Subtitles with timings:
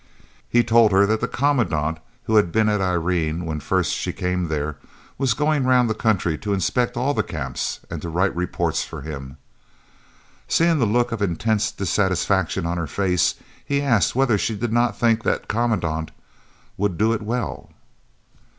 [0.49, 4.47] He told her that the Commandant, who had been at Irene when first she came
[4.47, 4.77] there,
[5.19, 9.01] was going round the country to inspect all the Camps and to write reports for
[9.01, 9.37] him.
[10.47, 14.97] Seeing the look of intense dissatisfaction on her face, he asked whether she did not
[14.97, 16.09] think that Commandant
[16.79, 17.69] would do it well.